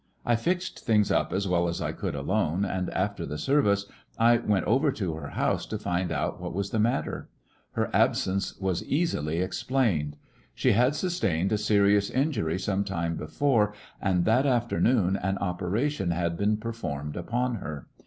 I 0.25 0.35
fixed 0.35 0.79
things 0.79 1.11
up 1.11 1.31
as 1.31 1.47
well 1.47 1.67
as 1.67 1.79
I 1.79 1.91
could 1.91 2.15
alone, 2.15 2.65
and 2.65 2.89
after 2.89 3.23
the 3.23 3.37
service 3.37 3.85
I 4.17 4.37
went 4.37 4.65
over 4.65 4.91
to 4.93 5.13
her 5.13 5.27
house 5.27 5.67
to 5.67 5.77
find 5.77 6.09
39 6.09 6.09
^ecoCCections 6.09 6.17
of 6.17 6.23
a 6.23 6.23
out 6.37 6.41
what 6.41 6.53
was 6.55 6.69
the 6.71 6.79
matter. 6.79 7.29
Her 7.73 7.89
absence 7.93 8.57
was 8.59 8.83
easily 8.85 9.41
explained. 9.41 10.15
She 10.55 10.71
had 10.71 10.95
sustained 10.95 11.51
a 11.51 11.57
serious 11.59 12.09
injury 12.09 12.57
some 12.57 12.83
time 12.83 13.15
before, 13.15 13.75
and 14.01 14.25
that 14.25 14.47
afternoon 14.47 15.17
an 15.17 15.37
operation 15.37 16.09
had 16.09 16.35
been 16.35 16.57
performed 16.57 17.15
upon 17.15 17.57
her. 17.57 17.85